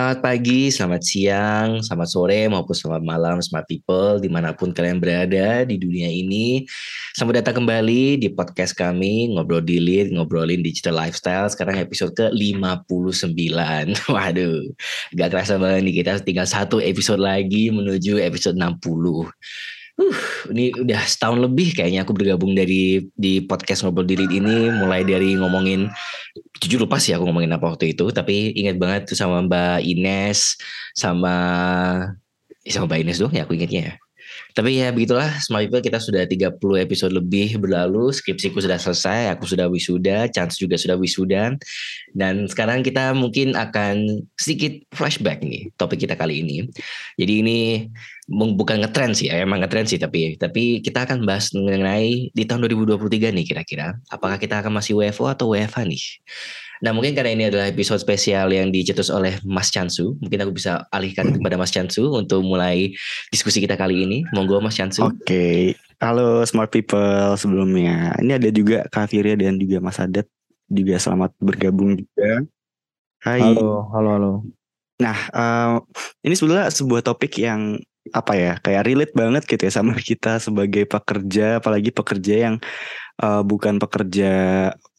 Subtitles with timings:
[0.00, 4.96] Selamat pagi, selamat siang, selamat sore, maupun selamat malam, smart people, di mana pun kalian
[4.96, 6.64] berada di dunia ini.
[7.12, 11.52] Selamat datang kembali di podcast kami, Ngobrol Dilit, Ngobrolin Digital Lifestyle.
[11.52, 13.36] Sekarang episode ke-59.
[14.16, 14.72] Waduh,
[15.20, 18.80] gak kerasa banget nih, kita tinggal satu episode lagi menuju episode 60.
[20.00, 20.16] Uh,
[20.56, 24.72] ini udah setahun lebih kayaknya aku bergabung dari di podcast ngobrol diri ini.
[24.72, 25.92] Mulai dari ngomongin
[26.56, 30.56] jujur lupa sih aku ngomongin apa waktu itu tapi ingat banget tuh sama Mbak Ines
[30.96, 31.34] sama
[32.64, 33.94] sama Mbak Ines dong ya aku ingatnya ya.
[34.50, 39.46] Tapi ya begitulah Smart People kita sudah 30 episode lebih berlalu Skripsiku sudah selesai Aku
[39.46, 41.54] sudah wisuda Chance juga sudah wisuda.
[42.14, 46.66] Dan sekarang kita mungkin akan sedikit flashback nih Topik kita kali ini.
[47.18, 47.58] Jadi ini
[48.30, 53.34] bukan ngetrend sih Emang ngetrend sih tapi Tapi kita akan bahas mengenai Di tahun 2023
[53.34, 56.02] nih kira-kira Apakah kita akan masih WFO atau WFH nih
[56.80, 60.88] Nah mungkin karena ini adalah episode spesial yang dicetus oleh Mas Chansu, mungkin aku bisa
[60.88, 62.96] alihkan kepada Mas Chansu untuk mulai
[63.28, 64.18] diskusi kita kali ini.
[64.32, 65.04] Monggo Mas Chansu.
[65.04, 65.56] Oke, okay.
[66.00, 68.16] halo smart people sebelumnya.
[68.24, 70.24] Ini ada juga Kak Firia dan juga Mas Adat
[70.72, 72.48] juga selamat bergabung juga.
[73.20, 73.44] Hai.
[73.44, 74.32] Halo, halo, halo.
[75.00, 75.84] Nah, uh,
[76.24, 77.76] ini sebenarnya sebuah topik yang
[78.10, 82.54] apa ya kayak relate banget gitu ya sama kita sebagai pekerja apalagi pekerja yang
[83.22, 84.32] uh, bukan pekerja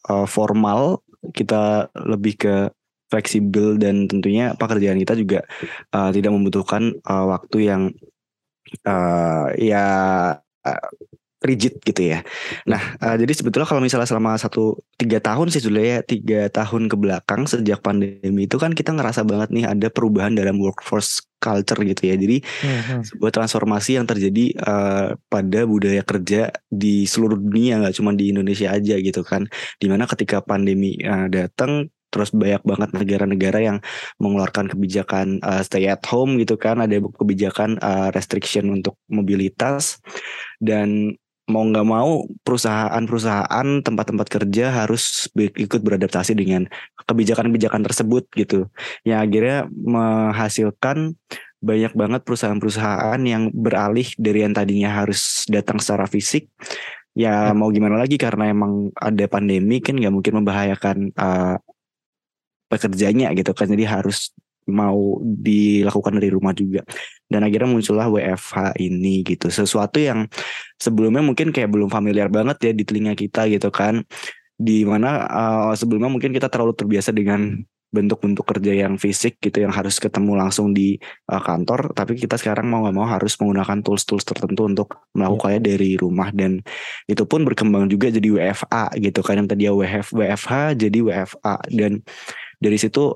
[0.08, 1.02] uh, formal.
[1.22, 2.54] Kita lebih ke
[3.06, 5.46] fleksibel dan tentunya pekerjaan kita juga
[5.94, 7.82] uh, tidak membutuhkan uh, waktu yang
[8.88, 9.86] uh, ya
[11.42, 12.22] rigid gitu ya.
[12.64, 16.86] Nah, uh, jadi sebetulnya kalau misalnya selama satu tiga tahun sih sudah ya tiga tahun
[16.86, 21.82] ke belakang sejak pandemi itu kan kita ngerasa banget nih ada perubahan dalam workforce culture
[21.82, 22.14] gitu ya.
[22.14, 23.02] Jadi hmm.
[23.12, 28.70] sebuah transformasi yang terjadi uh, pada budaya kerja di seluruh dunia nggak cuma di Indonesia
[28.70, 29.50] aja gitu kan.
[29.82, 33.78] Di mana ketika pandemi uh, datang terus banyak banget negara-negara yang
[34.20, 40.04] mengeluarkan kebijakan uh, stay at home gitu kan ada kebijakan uh, restriction untuk mobilitas
[40.60, 41.16] dan
[41.50, 46.70] mau nggak mau perusahaan-perusahaan tempat-tempat kerja harus ikut beradaptasi dengan
[47.02, 48.70] kebijakan-kebijakan tersebut gitu.
[49.02, 51.18] Yang akhirnya menghasilkan
[51.62, 56.46] banyak banget perusahaan-perusahaan yang beralih dari yang tadinya harus datang secara fisik.
[57.12, 61.56] Ya mau gimana lagi karena emang ada pandemi kan nggak mungkin membahayakan uh,
[62.70, 63.66] pekerjanya gitu kan.
[63.66, 64.30] Jadi harus
[64.66, 66.86] mau dilakukan dari rumah juga
[67.32, 69.48] dan akhirnya muncullah WFH ini gitu.
[69.48, 70.28] Sesuatu yang
[70.76, 74.04] sebelumnya mungkin kayak belum familiar banget ya di telinga kita gitu kan.
[74.60, 79.72] Di mana uh, sebelumnya mungkin kita terlalu terbiasa dengan bentuk-bentuk kerja yang fisik gitu yang
[79.72, 80.96] harus ketemu langsung di
[81.28, 81.92] uh, kantor.
[81.92, 85.68] Tapi kita sekarang mau nggak mau harus menggunakan tools-tools tertentu untuk melakukannya yeah.
[85.72, 86.28] dari rumah.
[86.32, 86.64] Dan
[87.08, 89.40] itu pun berkembang juga jadi WFA gitu kan.
[89.44, 91.92] Yang tadi ya WF, WFH jadi WFA dan
[92.60, 93.12] dari situ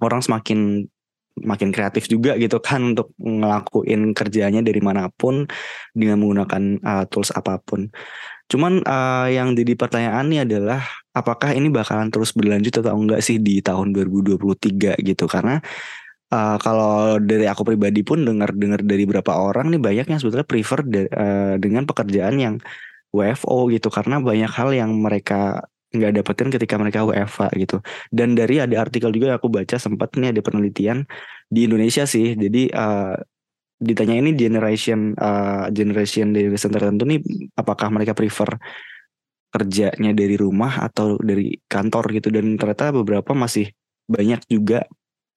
[0.00, 0.88] orang semakin
[1.38, 5.46] makin kreatif juga gitu kan untuk ngelakuin kerjanya dari mana pun
[5.94, 7.88] dengan menggunakan uh, tools apa pun.
[8.50, 10.82] Cuman uh, yang jadi pertanyaan nih adalah
[11.14, 15.62] apakah ini bakalan terus berlanjut atau enggak sih di tahun 2023 gitu karena
[16.34, 20.80] uh, kalau dari aku pribadi pun dengar-dengar dari beberapa orang nih banyak yang sebetulnya prefer
[20.86, 22.54] de, uh, dengan pekerjaan yang
[23.10, 27.82] WFO gitu karena banyak hal yang mereka nggak dapetin ketika mereka WFA gitu.
[28.14, 31.02] Dan dari ada artikel juga aku baca sempat nih ada penelitian
[31.50, 32.38] di Indonesia sih.
[32.38, 33.18] Jadi uh,
[33.80, 37.20] ditanya ini generation uh, generation generation tertentu nih
[37.56, 38.60] apakah mereka prefer
[39.50, 43.72] kerjanya dari rumah atau dari kantor gitu dan ternyata beberapa masih
[44.06, 44.86] banyak juga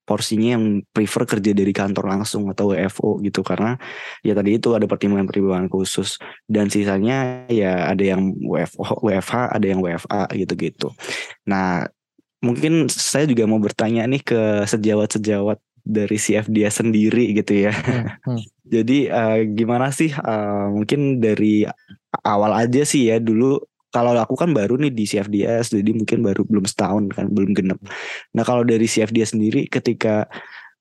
[0.04, 3.80] porsinya yang prefer kerja dari kantor langsung atau WFO gitu karena
[4.20, 9.80] ya tadi itu ada pertimbangan-pertimbangan khusus dan sisanya ya ada yang WFO, WFH, ada yang
[9.80, 10.92] WFA gitu-gitu.
[11.48, 11.88] Nah,
[12.44, 17.74] mungkin saya juga mau bertanya nih ke sejawat-sejawat dari CFDA sendiri gitu ya.
[17.76, 18.42] Hmm, hmm.
[18.74, 21.68] Jadi uh, gimana sih uh, mungkin dari
[22.24, 23.60] awal aja sih ya dulu
[23.94, 27.78] kalau aku kan baru nih di CFDS jadi mungkin baru belum setahun kan belum genep.
[28.34, 30.26] Nah kalau dari CFDS sendiri ketika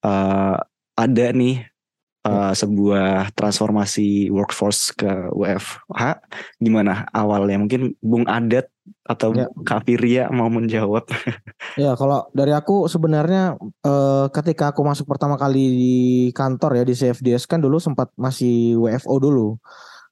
[0.00, 0.56] uh,
[0.96, 1.60] ada nih
[2.24, 6.24] uh, sebuah transformasi workforce ke WFH
[6.56, 7.60] gimana awalnya?
[7.60, 8.72] Mungkin Bung Adat
[9.04, 9.46] atau ya.
[9.62, 11.04] Kafiria mau menjawab.
[11.72, 13.56] Ya kalau dari aku sebenarnya
[13.86, 15.96] uh, ketika aku masuk pertama kali di
[16.36, 19.56] kantor ya di CFDS kan dulu sempat masih WFO dulu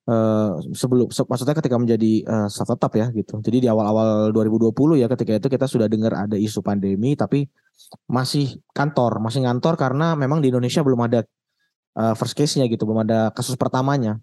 [0.08, 3.36] Uh, sebelum se maksudnya ketika menjadi uh, staff tetap ya gitu.
[3.44, 7.46] Jadi di awal-awal 2020 ya ketika itu kita sudah dengar ada isu pandemi tapi
[8.08, 11.20] masih kantor, masih ngantor karena memang di Indonesia belum ada
[12.00, 14.18] uh, first case-nya gitu, belum ada kasus pertamanya.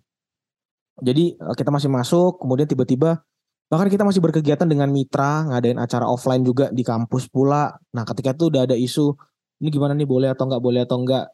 [1.00, 3.21] Jadi uh, kita masih masuk, kemudian tiba-tiba
[3.68, 7.75] bahkan kita masih berkegiatan dengan mitra, ngadain acara offline juga di kampus pula.
[7.94, 9.13] Nah, ketika itu udah ada isu
[9.62, 11.25] ini gimana nih boleh atau nggak boleh atau nggak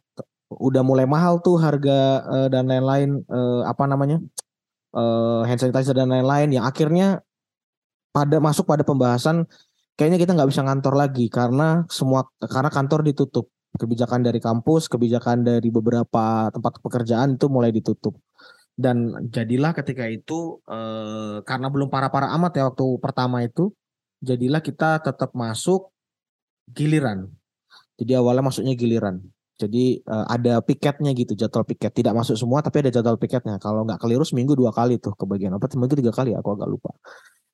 [0.59, 4.21] udah mulai mahal tuh harga uh, dan lain-lain uh, apa namanya
[4.93, 7.21] uh, hand sanitizer dan lain-lain yang akhirnya
[8.13, 9.49] pada masuk pada pembahasan
[9.97, 13.49] kayaknya kita nggak bisa ngantor lagi karena semua karena kantor ditutup.
[13.73, 18.13] Kebijakan dari kampus kebijakan dari beberapa tempat pekerjaan itu mulai ditutup.
[18.77, 23.73] Dan jadilah ketika itu eh, karena belum parah-parah amat ya waktu pertama itu
[24.21, 25.89] jadilah kita tetap masuk
[26.69, 27.33] giliran.
[27.97, 29.25] Jadi awalnya masuknya giliran
[29.63, 31.91] jadi uh, ada piketnya gitu, jadwal piket.
[31.95, 33.57] Tidak masuk semua, tapi ada jadwal piketnya.
[33.57, 35.71] Kalau nggak keliru seminggu dua kali tuh kebagian apa?
[35.71, 36.91] Seminggu tiga kali, aku agak lupa.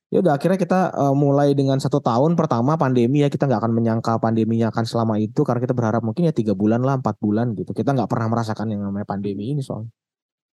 [0.09, 3.73] Ya udah akhirnya kita uh, mulai dengan satu tahun pertama pandemi ya kita nggak akan
[3.77, 7.53] menyangka pandeminya akan selama itu karena kita berharap mungkin ya tiga bulan lah empat bulan
[7.53, 7.77] gitu.
[7.77, 9.94] Kita nggak pernah merasakan yang namanya pandemi ini soalnya.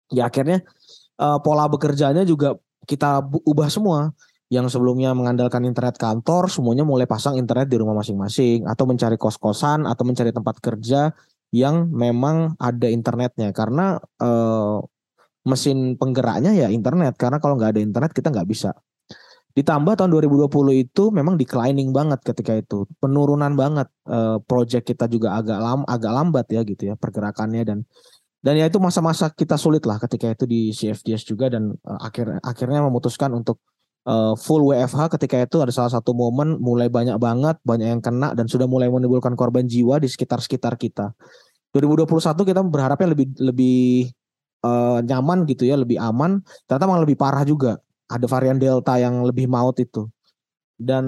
[0.09, 0.65] Ya akhirnya
[1.21, 2.57] uh, pola bekerjanya juga
[2.89, 4.09] kita ubah semua
[4.53, 9.89] yang sebelumnya mengandalkan internet kantor semuanya mulai pasang internet di rumah masing-masing atau mencari kos-kosan
[9.89, 11.09] atau mencari tempat kerja
[11.53, 13.53] yang memang ada internetnya.
[13.53, 14.81] Karena uh,
[15.45, 17.13] mesin penggeraknya ya internet.
[17.15, 18.73] Karena kalau nggak ada internet kita nggak bisa.
[19.53, 20.50] Ditambah tahun 2020
[20.81, 22.89] itu memang declining banget ketika itu.
[22.97, 27.61] Penurunan banget uh, project kita juga agak lam agak lambat ya gitu ya pergerakannya.
[27.61, 27.79] Dan
[28.41, 31.53] dan ya itu masa-masa kita sulit lah ketika itu di CFDS juga.
[31.53, 33.61] Dan uh, akhir akhirnya memutuskan untuk
[34.07, 38.31] uh, full WFH ketika itu ada salah satu momen mulai banyak banget banyak yang kena
[38.38, 41.11] dan sudah mulai menimbulkan korban jiwa di sekitar sekitar kita
[41.73, 44.13] 2021 kita berharapnya lebih lebih
[44.63, 46.41] uh, nyaman gitu ya, lebih aman.
[46.65, 47.81] Ternyata malah lebih parah juga.
[48.07, 50.07] Ada varian Delta yang lebih maut itu.
[50.77, 51.05] Dan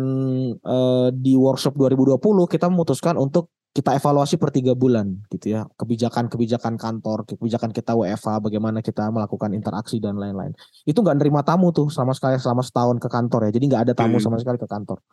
[0.61, 5.67] uh, di workshop 2020 kita memutuskan untuk kita evaluasi per tiga bulan gitu ya.
[5.75, 10.55] Kebijakan-kebijakan kantor kebijakan kita WFA bagaimana kita melakukan interaksi dan lain-lain.
[10.87, 13.59] Itu nggak nerima tamu tuh sama sekali selama setahun ke kantor ya.
[13.59, 14.23] Jadi nggak ada tamu hmm.
[14.23, 15.03] sama sekali ke kantor.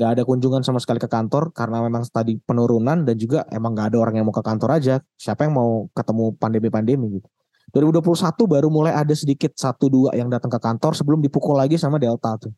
[0.00, 3.92] Nggak ada kunjungan sama sekali ke kantor karena memang tadi penurunan dan juga emang nggak
[3.92, 4.96] ada orang yang mau ke kantor aja.
[5.20, 7.28] Siapa yang mau ketemu pandemi-pandemi gitu.
[7.76, 12.00] 2021 baru mulai ada sedikit satu dua yang datang ke kantor sebelum dipukul lagi sama
[12.00, 12.52] Delta tuh.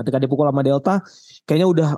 [0.00, 1.04] Ketika dipukul sama Delta
[1.44, 1.88] kayaknya udah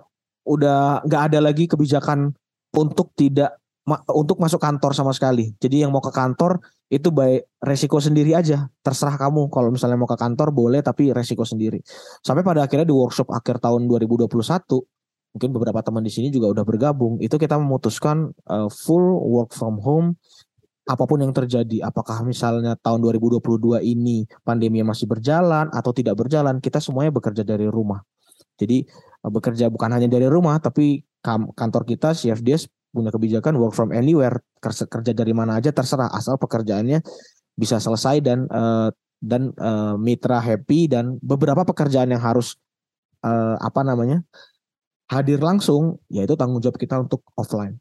[0.42, 2.34] udah nggak ada lagi kebijakan
[2.74, 3.60] untuk tidak
[4.06, 5.50] untuk masuk kantor sama sekali.
[5.58, 8.70] Jadi yang mau ke kantor itu baik resiko sendiri aja.
[8.86, 11.82] Terserah kamu kalau misalnya mau ke kantor boleh tapi resiko sendiri.
[12.22, 14.30] Sampai pada akhirnya di workshop akhir tahun 2021
[15.30, 17.18] mungkin beberapa teman di sini juga udah bergabung.
[17.18, 20.18] Itu kita memutuskan uh, full work from home
[20.90, 21.86] apa pun yang terjadi.
[21.86, 27.70] Apakah misalnya tahun 2022 ini pandemi masih berjalan atau tidak berjalan, kita semuanya bekerja dari
[27.70, 28.02] rumah.
[28.58, 28.84] Jadi
[29.26, 31.04] bekerja bukan hanya dari rumah tapi
[31.52, 37.04] kantor kita CFDS punya kebijakan work from anywhere kerja dari mana aja terserah asal pekerjaannya
[37.54, 38.88] bisa selesai dan uh,
[39.20, 42.56] dan uh, mitra happy dan beberapa pekerjaan yang harus
[43.20, 44.24] uh, apa namanya
[45.12, 47.76] hadir langsung yaitu tanggung jawab kita untuk offline.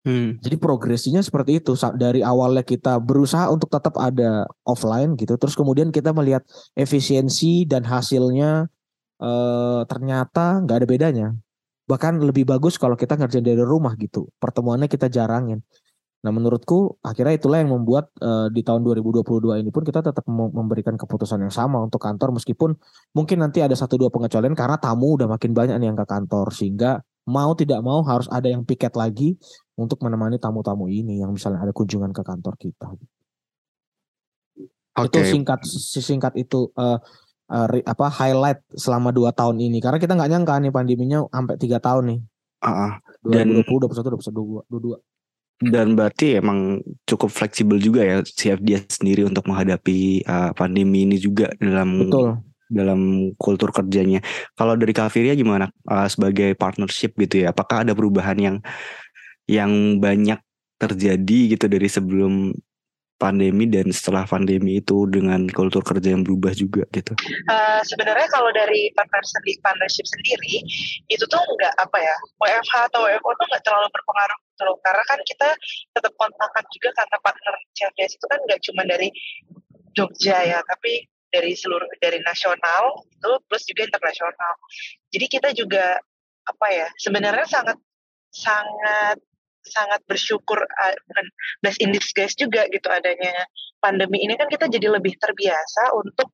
[0.00, 0.40] Hmm.
[0.40, 5.92] Jadi progresinya seperti itu dari awalnya kita berusaha untuk tetap ada offline gitu, terus kemudian
[5.92, 6.40] kita melihat
[6.72, 8.72] efisiensi dan hasilnya
[9.20, 11.28] uh, ternyata nggak ada bedanya.
[11.86, 14.30] Bahkan lebih bagus kalau kita ngerjain dari rumah gitu.
[14.40, 15.60] Pertemuannya kita jarangin.
[16.20, 20.94] Nah menurutku akhirnya itulah yang membuat uh, di tahun 2022 ini pun kita tetap memberikan
[20.94, 22.36] keputusan yang sama untuk kantor.
[22.36, 22.76] Meskipun
[23.16, 26.52] mungkin nanti ada satu dua pengecualian karena tamu udah makin banyak nih yang ke kantor.
[26.52, 29.36] Sehingga mau tidak mau harus ada yang piket lagi
[29.76, 32.88] untuk menemani tamu-tamu ini yang misalnya ada kunjungan ke kantor kita.
[35.00, 35.06] Okay.
[35.08, 35.60] Itu singkat
[36.04, 37.00] singkat itu uh,
[37.50, 41.82] uh, apa highlight selama dua tahun ini karena kita nggak nyangka nih pandeminya sampai tiga
[41.82, 42.20] tahun nih.
[42.60, 42.92] Uh,
[43.24, 45.00] dan 2020, 21, 22, 22.
[45.60, 51.52] Dan berarti emang cukup fleksibel juga ya CFD sendiri untuk menghadapi uh, pandemi ini juga
[51.60, 52.40] dalam Betul.
[52.72, 53.00] dalam
[53.36, 54.24] kultur kerjanya.
[54.56, 57.52] Kalau dari Kafiria gimana uh, sebagai partnership gitu ya?
[57.52, 58.56] Apakah ada perubahan yang
[59.44, 60.40] yang banyak
[60.80, 62.56] terjadi gitu dari sebelum
[63.20, 67.12] pandemi dan setelah pandemi itu dengan kultur kerja yang berubah juga gitu?
[67.52, 70.64] Uh, sebenarnya kalau dari partnership partnership sendiri
[71.12, 75.04] itu tuh nggak apa ya WFH atau WFO tuh nggak terlalu berpengaruh gitu loh karena
[75.04, 75.48] kan kita
[75.92, 79.08] tetap kontakan juga karena partner CFDS itu kan nggak cuma dari
[79.92, 84.52] Jogja ya tapi dari seluruh dari nasional itu plus juga internasional.
[85.14, 86.00] Jadi kita juga
[86.48, 87.78] apa ya sebenarnya sangat
[88.34, 89.18] sangat
[89.64, 90.94] sangat bersyukur uh,
[91.60, 93.32] blessed in disguise juga gitu adanya.
[93.80, 96.28] Pandemi ini kan kita jadi lebih terbiasa untuk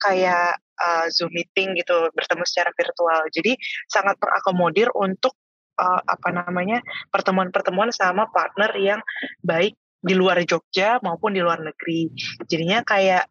[0.00, 3.20] kayak uh, zoom meeting gitu bertemu secara virtual.
[3.32, 3.56] Jadi
[3.88, 5.36] sangat terakomodir untuk
[5.80, 6.80] uh, apa namanya
[7.12, 9.00] pertemuan-pertemuan sama partner yang
[9.44, 12.08] baik di luar Jogja maupun di luar negeri.
[12.48, 13.28] Jadinya kayak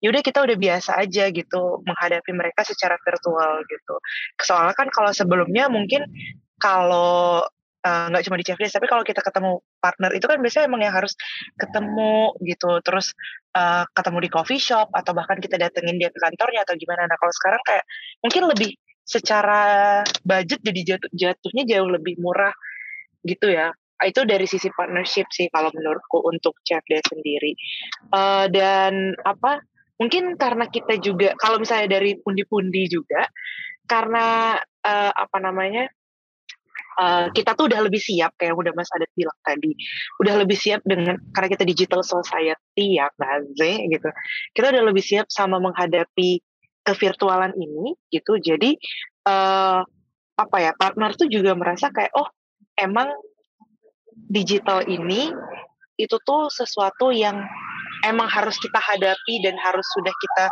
[0.00, 3.96] yaudah kita udah biasa aja gitu menghadapi mereka secara virtual gitu.
[4.40, 6.04] Soalnya kan kalau sebelumnya mungkin
[6.56, 7.44] kalau
[7.86, 10.94] nggak uh, cuma di CFDS tapi kalau kita ketemu partner itu kan biasanya emang yang
[10.94, 11.14] harus
[11.54, 12.70] ketemu gitu.
[12.82, 13.14] Terus
[13.54, 17.06] uh, ketemu di coffee shop atau bahkan kita datengin dia ke kantornya atau gimana.
[17.06, 17.84] Nah kalau sekarang kayak
[18.20, 18.70] mungkin lebih
[19.06, 19.62] secara
[20.26, 22.52] budget jadi jatuh, jatuhnya jauh lebih murah
[23.22, 23.70] gitu ya.
[24.02, 27.52] Itu dari sisi partnership sih kalau menurutku untuk CFD sendiri.
[28.10, 29.62] Uh, dan apa
[29.96, 33.24] mungkin karena kita juga kalau misalnya dari pundi-pundi juga
[33.88, 35.88] karena uh, apa namanya
[36.98, 39.72] uh, kita tuh udah lebih siap kayak udah Mas Adat bilang tadi.
[40.20, 44.08] Udah lebih siap dengan karena kita digital society ya Baze gitu.
[44.56, 46.40] Kita udah lebih siap sama menghadapi
[46.82, 48.40] kevirtualan ini gitu.
[48.40, 48.76] Jadi
[49.28, 49.80] uh,
[50.36, 52.28] apa ya partner tuh juga merasa kayak oh
[52.76, 53.08] emang
[54.28, 55.32] digital ini
[55.96, 57.40] itu tuh sesuatu yang
[58.04, 60.44] emang harus kita hadapi dan harus sudah kita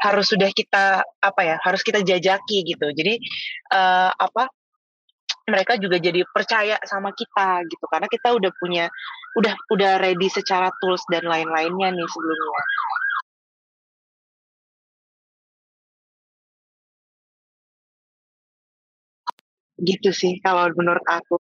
[0.00, 3.20] harus sudah kita apa ya harus kita jajaki gitu jadi
[3.72, 4.48] uh, apa
[5.48, 8.86] mereka juga jadi percaya sama kita gitu karena kita udah punya
[9.36, 12.64] udah udah ready secara tools dan lain-lainnya nih sebelumnya
[19.80, 21.40] gitu sih kalau menurut aku.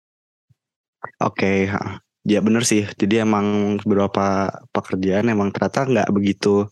[1.23, 1.71] Oke, okay.
[2.27, 2.83] ya benar sih.
[2.83, 6.67] Jadi emang beberapa pekerjaan emang ternyata nggak begitu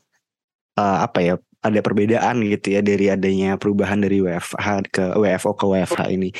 [0.77, 5.64] uh, apa ya ada perbedaan gitu ya dari adanya perubahan dari WFH ke WFO ke
[5.66, 6.31] WFH ini.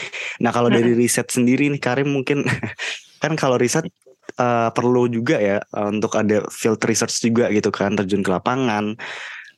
[0.43, 2.43] Nah kalau dari riset sendiri nih Karim mungkin
[3.23, 3.87] kan kalau riset
[4.39, 8.99] uh, perlu juga ya uh, untuk ada field research juga gitu kan terjun ke lapangan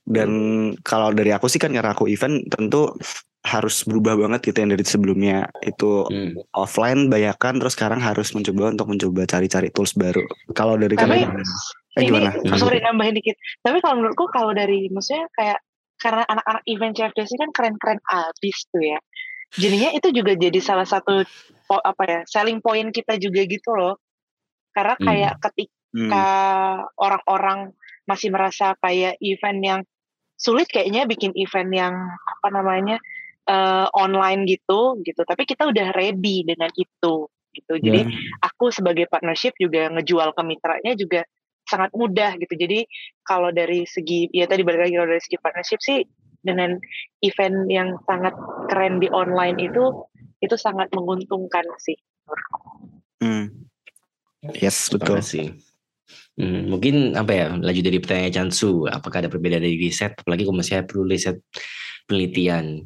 [0.05, 0.31] dan
[0.85, 2.93] kalau dari aku sih kan karena aku event tentu
[3.45, 6.49] harus berubah banget gitu yang dari sebelumnya itu hmm.
[6.57, 10.25] offline bayarkan terus sekarang harus mencoba untuk mencoba cari-cari tools baru.
[10.57, 11.45] Kalau dari Tapi, kalian
[11.99, 12.31] eh, ini, gimana?
[12.59, 13.37] Sorry nambahin dikit.
[13.63, 15.59] Tapi kalau menurutku kalau dari maksudnya kayak
[15.99, 18.99] karena anak-anak event CFDC kan keren-keren abis tuh ya.
[19.55, 21.23] Jadinya itu juga jadi salah satu
[21.71, 24.03] apa ya selling point kita juga gitu loh.
[24.75, 25.05] Karena hmm.
[25.07, 25.43] kayak hmm.
[25.47, 26.27] ketika
[26.99, 27.71] orang-orang
[28.05, 29.81] masih merasa kayak event yang
[30.35, 31.95] sulit kayaknya bikin event yang
[32.27, 32.99] apa namanya
[33.49, 38.43] uh, online gitu gitu tapi kita udah ready dengan itu gitu jadi yeah.
[38.43, 41.23] aku sebagai partnership juga ngejual ke mitranya juga
[41.69, 42.55] sangat mudah gitu.
[42.55, 42.85] Jadi
[43.25, 46.01] kalau dari segi ya tadi balik lagi kalau dari segi partnership sih
[46.45, 46.77] dengan
[47.25, 48.37] event yang sangat
[48.69, 50.05] keren di online itu
[50.45, 51.97] itu sangat menguntungkan sih.
[53.25, 53.49] Hmm.
[54.53, 55.25] yes betul.
[55.25, 55.57] sih.
[56.35, 60.19] Hmm, mungkin apa ya lanjut dari pertanyaan Chansu apakah ada perbedaan dari riset?
[60.21, 61.41] Apalagi kalau misalnya perlu riset
[62.05, 62.85] penelitian.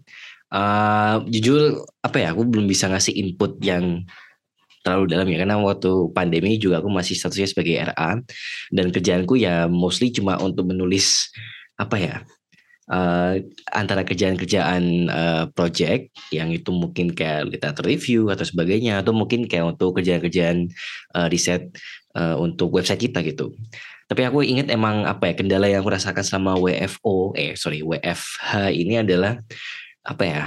[0.49, 4.01] Uh, jujur apa ya aku belum bisa ngasih input yang
[4.89, 8.17] terlalu dalam ya karena waktu pandemi juga aku masih statusnya sebagai RA
[8.73, 11.29] dan kerjaanku ya mostly cuma untuk menulis
[11.77, 12.17] apa ya
[12.89, 13.37] uh,
[13.71, 19.77] antara kerjaan-kerjaan uh, project yang itu mungkin kayak literatur review atau sebagainya atau mungkin kayak
[19.77, 20.73] untuk kerjaan-kerjaan
[21.15, 21.69] uh, riset
[22.17, 23.53] uh, untuk website kita gitu.
[24.09, 28.73] Tapi aku ingat emang apa ya kendala yang aku rasakan selama WFO eh sorry WFH
[28.73, 29.37] ini adalah
[30.01, 30.43] apa ya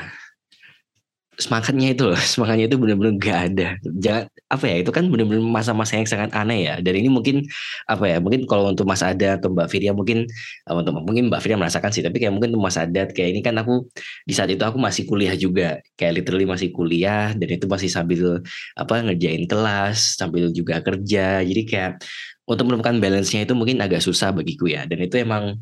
[1.41, 2.19] semangatnya itu loh.
[2.31, 3.67] Semangatnya itu benar-benar gak ada.
[3.81, 6.75] Jangan apa ya itu kan benar-benar masa-masa yang sangat aneh ya.
[6.79, 7.41] Dan ini mungkin
[7.89, 10.29] apa ya mungkin kalau untuk Mas Ada atau Mbak Firia mungkin
[10.69, 12.05] eh, untuk mungkin Mbak Firia merasakan sih.
[12.05, 13.89] Tapi kayak mungkin untuk Mas Adat kayak ini kan aku
[14.29, 15.81] di saat itu aku masih kuliah juga.
[15.97, 18.45] Kayak literally masih kuliah dan itu masih sambil
[18.77, 21.41] apa ngerjain kelas sambil juga kerja.
[21.41, 21.91] Jadi kayak
[22.45, 24.85] untuk menemukan balance-nya itu mungkin agak susah bagiku ya.
[24.85, 25.57] Dan itu emang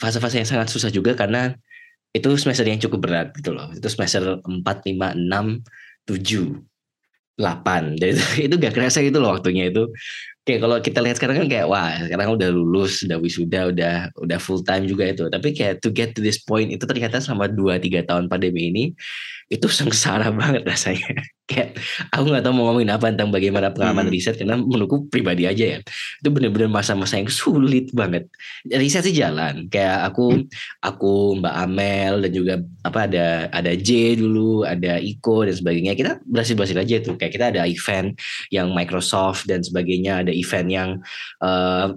[0.00, 1.52] fase-fase yang sangat susah juga karena
[2.10, 3.70] itu semester yang cukup berat gitu loh.
[3.70, 5.62] Itu semester 4, 5, 6,
[6.06, 6.58] 7,
[7.38, 7.96] 8.
[7.96, 9.86] Dan itu, itu gak kerasa gitu loh waktunya itu.
[10.42, 14.38] Kayak kalau kita lihat sekarang kan kayak wah sekarang udah lulus, udah wisuda, udah udah
[14.42, 15.30] full time juga itu.
[15.30, 18.84] Tapi kayak to get to this point itu ternyata selama 2 3 tahun pandemi ini
[19.52, 21.14] itu sengsara banget rasanya.
[21.50, 21.82] Kayak
[22.14, 24.14] aku nggak tahu mau ngomongin apa tentang bagaimana pengalaman hmm.
[24.14, 25.78] riset karena menurutku pribadi aja ya.
[26.22, 28.30] Itu benar-benar masa-masa yang sulit banget.
[28.70, 29.66] Riset sih jalan.
[29.66, 30.46] Kayak aku
[30.80, 32.54] aku Mbak Amel dan juga
[32.86, 35.98] apa ada ada J dulu, ada Iko dan sebagainya.
[35.98, 37.14] Kita berhasil-berhasil aja tuh.
[37.18, 38.14] Kayak kita ada event
[38.54, 40.90] yang Microsoft dan sebagainya, ada event yang
[41.42, 41.92] uh,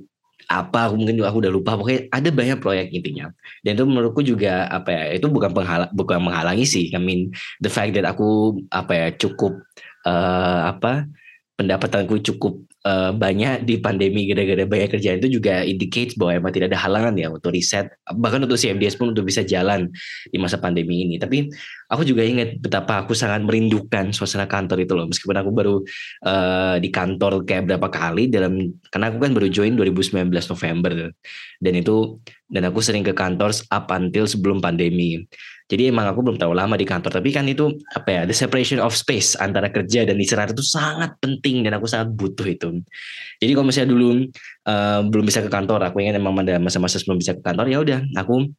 [0.50, 1.76] apa aku mungkin aku udah lupa.
[1.80, 3.32] Pokoknya ada banyak proyek intinya.
[3.64, 6.86] Dan itu menurutku juga apa ya itu bukan penghalang bukan menghalangi sih.
[6.92, 7.32] I mean
[7.64, 9.64] the fact that aku apa ya cukup
[10.08, 11.08] uh, apa
[11.54, 16.74] pendapatanku cukup uh, banyak di pandemi gara-gara banyak kerjaan itu juga indicate bahwa emang tidak
[16.74, 17.94] ada halangan ya untuk riset.
[18.10, 19.90] Bahkan untuk CMDS pun untuk bisa jalan
[20.34, 21.22] di masa pandemi ini.
[21.22, 21.54] Tapi
[21.94, 25.06] aku juga ingat betapa aku sangat merindukan suasana kantor itu loh.
[25.06, 25.76] Meskipun aku baru
[26.26, 31.14] uh, di kantor kayak berapa kali dalam karena aku kan baru join 2019 November.
[31.62, 32.18] Dan itu
[32.50, 35.26] dan aku sering ke kantor up until sebelum pandemi.
[35.72, 38.84] Jadi emang aku belum terlalu lama di kantor, tapi kan itu apa ya, the separation
[38.84, 42.84] of space antara kerja dan istirahat itu sangat penting dan aku sangat butuh itu.
[43.40, 44.08] Jadi kalau misalnya dulu
[44.68, 47.80] uh, belum bisa ke kantor, aku ingin emang ada masa-masa sebelum bisa ke kantor, ya
[47.80, 48.52] udah aku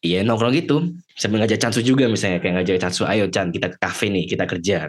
[0.00, 0.96] Iya nongkrong gitu.
[1.12, 4.48] Sambil ngajak Chansu juga misalnya kayak ngajak Chansu ayo Chan kita ke kafe nih kita
[4.48, 4.88] kerja.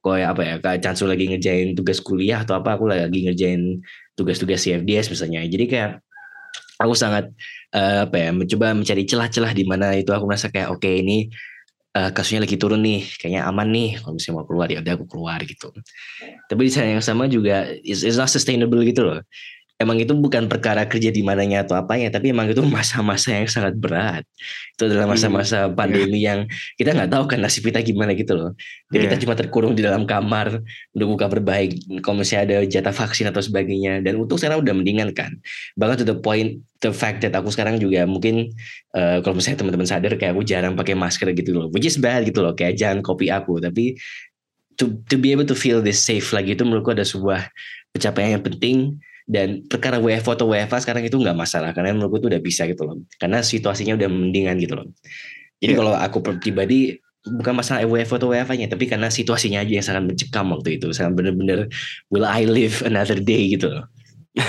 [0.00, 3.82] Kayak apa ya kayak Chansu lagi ngerjain tugas kuliah atau apa aku lagi ngerjain
[4.14, 5.42] tugas-tugas CFDS misalnya.
[5.50, 5.90] Jadi kayak
[6.78, 7.34] aku sangat
[7.74, 11.28] uh, apa ya mencoba mencari celah-celah di mana itu aku merasa kayak oke okay, ini
[11.98, 15.06] uh, kasusnya lagi turun nih kayaknya aman nih kalau misalnya mau keluar ya udah aku
[15.10, 15.68] keluar gitu.
[16.46, 19.20] Tapi di saat yang sama juga is not sustainable gitu loh
[19.74, 23.74] emang itu bukan perkara kerja di mananya atau apanya, tapi emang itu masa-masa yang sangat
[23.74, 24.22] berat.
[24.78, 25.14] Itu adalah hmm.
[25.18, 26.30] masa-masa pandemi yeah.
[26.30, 26.38] yang
[26.78, 28.50] kita nggak tahu kan nasib kita gimana gitu loh.
[28.94, 29.10] Jadi yeah.
[29.10, 30.62] kita cuma terkurung di dalam kamar,
[30.94, 31.74] udah buka berbaik,
[32.06, 33.98] kalau misalnya ada jatah vaksin atau sebagainya.
[33.98, 35.34] Dan untuk sekarang udah mendingan kan.
[35.74, 38.54] Bahkan to the point, the fact that aku sekarang juga mungkin
[38.94, 41.66] uh, kalau misalnya teman-teman sadar kayak aku jarang pakai masker gitu loh.
[41.74, 43.58] Which is bad gitu loh, kayak jangan kopi aku.
[43.58, 43.98] Tapi
[44.78, 47.50] to, to be able to feel this safe lagi itu menurutku ada sebuah
[47.94, 52.28] pencapaian yang penting dan perkara WFO atau WFA sekarang itu nggak masalah karena menurutku itu
[52.28, 53.00] udah bisa gitu loh.
[53.16, 54.86] Karena situasinya udah mendingan gitu loh.
[55.64, 55.78] Jadi yeah.
[55.80, 60.52] kalau aku pribadi bukan masalah WFO atau WFA-nya tapi karena situasinya aja yang sangat mencekam
[60.52, 60.92] waktu itu.
[60.92, 61.72] Sangat bener-bener
[62.12, 63.56] will I live another day?
[63.56, 63.88] gitu loh.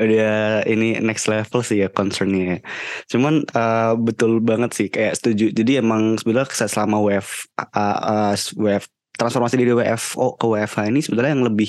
[0.00, 2.64] Udah ini next level sih ya concernnya
[3.12, 5.52] cuman uh, betul banget sih kayak setuju.
[5.52, 7.28] Jadi emang sebenarnya selama WF
[7.60, 11.68] uh, uh, WF transformasi dari WFO ke WFH ini sebenarnya yang lebih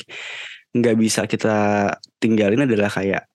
[0.74, 3.30] nggak bisa kita tinggalin adalah kayak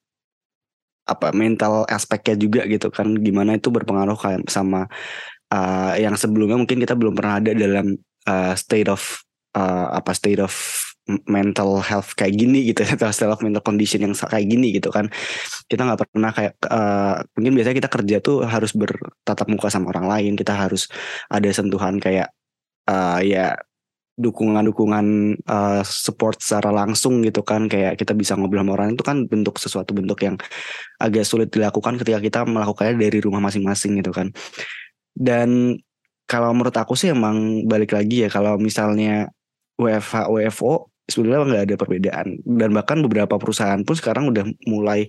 [1.09, 3.16] apa mental aspeknya juga gitu kan.
[3.16, 4.85] Gimana itu berpengaruh kayak sama
[5.49, 7.97] uh, yang sebelumnya mungkin kita belum pernah ada dalam
[8.28, 9.00] uh, state of
[9.57, 10.52] uh, apa state of
[11.25, 12.85] mental health kayak gini gitu.
[12.92, 15.09] Atau state of mental condition yang kayak gini gitu kan.
[15.64, 20.07] Kita nggak pernah kayak uh, mungkin biasanya kita kerja tuh harus bertatap muka sama orang
[20.12, 20.33] lain.
[20.37, 20.92] Kita harus
[21.33, 22.29] ada sentuhan kayak
[22.85, 23.57] uh, ya
[24.18, 25.07] dukungan-dukungan
[25.46, 27.70] uh, support secara langsung gitu kan.
[27.70, 30.37] Kayak kita bisa ngobrol sama orang itu kan bentuk sesuatu bentuk yang
[30.98, 34.35] agak sulit dilakukan ketika kita melakukannya dari rumah masing-masing gitu kan.
[35.14, 35.78] Dan
[36.28, 39.33] kalau menurut aku sih emang balik lagi ya kalau misalnya
[39.81, 42.26] WFH WFO sebenarnya nggak ada perbedaan.
[42.44, 45.09] Dan bahkan beberapa perusahaan pun sekarang udah mulai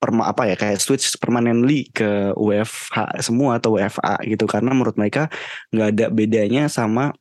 [0.00, 4.48] perma apa ya kayak switch permanently ke WFH semua atau WFA gitu.
[4.48, 5.28] Karena menurut mereka
[5.74, 7.12] nggak ada bedanya sama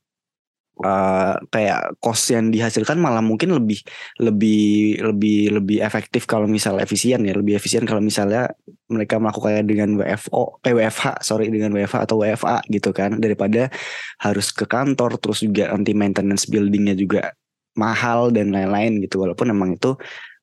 [0.84, 3.80] uh, kayak cost yang dihasilkan malah mungkin lebih
[4.20, 8.52] lebih lebih lebih efektif kalau misalnya efisien ya lebih efisien kalau misalnya
[8.90, 13.20] mereka melakukannya dengan WFO eh WFH sorry dengan WFH atau WFA gitu kan.
[13.22, 13.70] Daripada
[14.24, 17.36] harus ke kantor terus juga nanti maintenance buildingnya juga
[17.78, 19.22] mahal dan lain-lain gitu.
[19.22, 19.94] Walaupun emang itu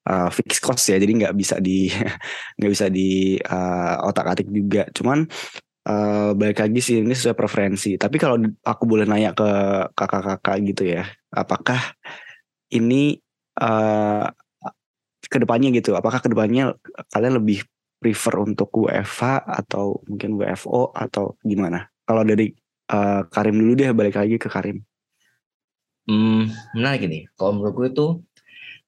[0.07, 1.91] uh, fixed cost ya jadi nggak bisa di
[2.57, 4.87] nggak bisa di uh, otak atik juga.
[4.95, 5.27] Cuman
[5.87, 7.95] uh, balik lagi sih ini sesuai preferensi.
[7.95, 9.49] Tapi kalau aku boleh nanya ke
[9.95, 11.79] kakak-kakak gitu ya, apakah
[12.75, 13.23] ini
[13.63, 14.27] uh,
[15.27, 15.95] ke depannya gitu?
[15.95, 16.75] Apakah ke depannya
[17.15, 17.63] kalian lebih
[18.03, 21.87] prefer untuk WFH atau mungkin WFO atau gimana?
[22.07, 22.51] Kalau dari
[22.91, 24.83] uh, Karim dulu deh, balik lagi ke Karim.
[26.07, 27.27] Hmm, menarik ini.
[27.35, 28.07] Kalau menurut gue itu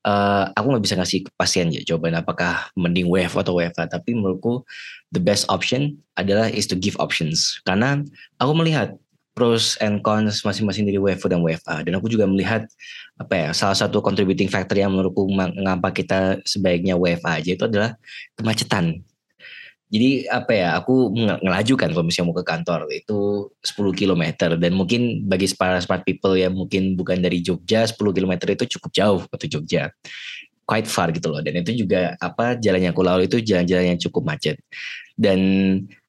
[0.07, 4.63] uh, aku nggak bisa ngasih kepastian ya jawaban apakah mending WF atau WFA tapi menurutku
[5.11, 7.59] the best option adalah is to give options.
[7.65, 8.03] Karena
[8.39, 8.95] aku melihat
[9.39, 12.67] pros and cons masing-masing dari WFO dan WFA dan aku juga melihat
[13.23, 17.95] apa ya salah satu contributing factor yang menurutku mengapa kita sebaiknya WFA aja itu adalah
[18.35, 18.99] kemacetan
[19.89, 24.25] jadi apa ya aku ngelaju kan kalau misalnya mau ke kantor itu 10 km
[24.61, 28.91] dan mungkin bagi para smart people yang mungkin bukan dari Jogja 10 km itu cukup
[28.93, 29.89] jauh ke Jogja.
[30.69, 31.41] Quite far gitu loh.
[31.41, 34.61] Dan itu juga apa jalan yang aku lalui itu jalan-jalan yang cukup macet.
[35.17, 35.41] Dan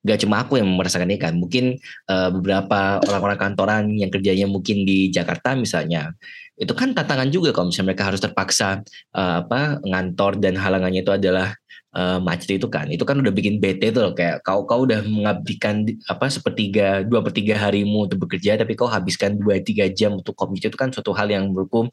[0.04, 1.40] gak cuma aku yang merasakan ini kan.
[1.40, 1.80] Mungkin
[2.12, 6.12] uh, beberapa orang-orang kantoran yang kerjanya mungkin di Jakarta misalnya
[6.60, 8.84] itu kan tantangan juga kalau misalnya mereka harus terpaksa
[9.16, 11.56] uh, apa ngantor dan halangannya itu adalah
[11.96, 15.02] uh, macet itu kan itu kan udah bikin bete tuh loh kayak kau kau udah
[15.06, 20.18] mengabdikan apa sepertiga dua per tiga harimu untuk bekerja tapi kau habiskan dua tiga jam
[20.18, 21.90] untuk commute itu kan suatu hal yang menurutku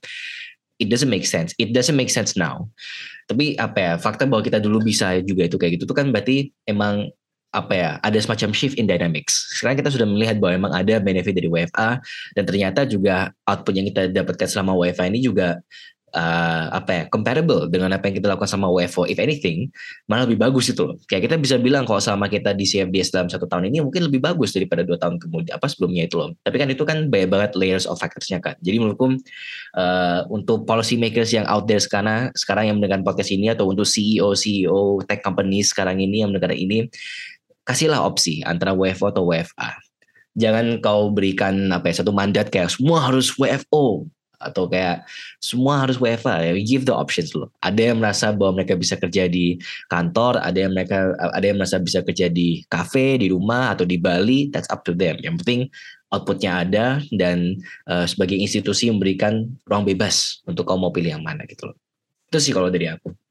[0.77, 2.69] it doesn't make sense it doesn't make sense now
[3.27, 6.53] tapi apa ya fakta bahwa kita dulu bisa juga itu kayak gitu tuh kan berarti
[6.69, 7.11] emang
[7.57, 9.57] apa ya ada semacam shift in dynamics.
[9.57, 11.97] Sekarang kita sudah melihat bahwa memang ada benefit dari WFA
[12.37, 15.57] dan ternyata juga output yang kita dapatkan selama WFA ini juga
[16.15, 19.71] uh, apa ya comparable dengan apa yang kita lakukan sama WFO if anything
[20.07, 20.97] malah lebih bagus itu loh.
[21.11, 24.23] Kayak kita bisa bilang kalau sama kita di CFDS dalam satu tahun ini mungkin lebih
[24.23, 26.31] bagus daripada dua tahun kemudian apa sebelumnya itu loh.
[26.45, 29.19] Tapi kan itu kan banyak banget layers of factorsnya kan jadi menurutku
[29.75, 33.89] uh, untuk policy makers yang out there sekarang sekarang yang mendengar podcast ini atau untuk
[33.89, 36.87] CEO CEO tech company sekarang ini yang mendengar ini
[37.67, 39.75] kasihlah opsi antara WFO atau WFA
[40.37, 44.07] jangan kau berikan apa ya satu mandat kayak semua harus WFO
[44.39, 45.07] atau kayak
[45.43, 46.53] semua harus WFA ya.
[46.63, 47.51] Give the options loh.
[47.61, 49.59] Ada yang merasa bahwa mereka bisa kerja di
[49.91, 53.99] kantor ada yang mereka ada yang merasa bisa kerja di kafe di rumah atau di
[53.99, 55.19] Bali that's up to them.
[55.21, 55.61] Yang penting
[56.15, 57.59] outputnya ada dan
[57.91, 61.77] uh, sebagai institusi memberikan ruang bebas untuk kau mau pilih yang mana gitu loh.
[62.31, 63.26] Itu sih kalau dari aku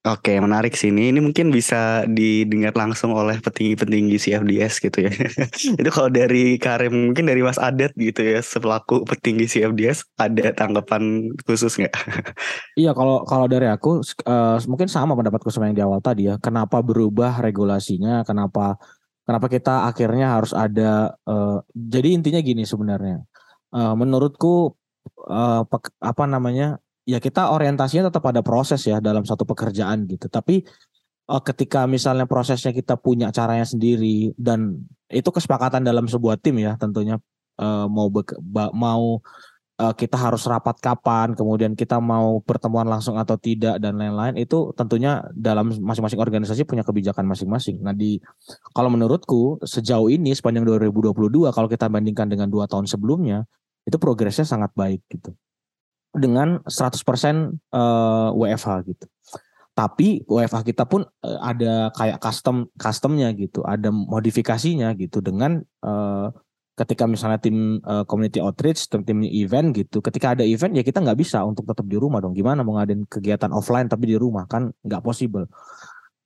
[0.00, 1.12] Oke, menarik sih ini.
[1.12, 5.12] Ini mungkin bisa didengar langsung oleh petinggi-petinggi CFDS gitu ya.
[5.80, 11.28] Itu kalau dari Karim, mungkin dari Mas Adet gitu ya, selaku petinggi CFDS, ada tanggapan
[11.44, 11.92] khusus nggak?
[12.80, 16.40] iya, kalau kalau dari aku uh, mungkin sama pendapatku sama yang di awal tadi ya.
[16.40, 18.24] Kenapa berubah regulasinya?
[18.24, 18.80] Kenapa
[19.28, 21.12] kenapa kita akhirnya harus ada?
[21.28, 23.20] Uh, jadi intinya gini sebenarnya.
[23.68, 24.72] Uh, menurutku
[25.28, 25.60] uh,
[26.00, 26.80] apa namanya?
[27.10, 30.30] Ya kita orientasinya tetap pada proses ya dalam satu pekerjaan gitu.
[30.30, 30.62] Tapi
[31.26, 34.78] uh, ketika misalnya prosesnya kita punya caranya sendiri dan
[35.10, 37.18] itu kesepakatan dalam sebuah tim ya tentunya
[37.58, 38.06] uh, mau
[38.70, 39.18] mau
[39.80, 44.70] uh, kita harus rapat kapan, kemudian kita mau pertemuan langsung atau tidak dan lain-lain itu
[44.78, 47.82] tentunya dalam masing-masing organisasi punya kebijakan masing-masing.
[47.82, 48.22] Nah di
[48.76, 53.48] kalau menurutku sejauh ini sepanjang 2022 kalau kita bandingkan dengan dua tahun sebelumnya
[53.88, 55.34] itu progresnya sangat baik gitu
[56.14, 56.98] dengan 100%
[57.70, 59.06] uh, WFH gitu.
[59.70, 66.28] Tapi WFH kita pun uh, ada kayak custom customnya gitu, ada modifikasinya gitu dengan uh,
[66.74, 70.98] ketika misalnya tim uh, community outreach, tim, tim event gitu, ketika ada event ya kita
[71.00, 72.34] nggak bisa untuk tetap di rumah dong.
[72.34, 75.46] Gimana mau ngadain kegiatan offline tapi di rumah kan nggak possible.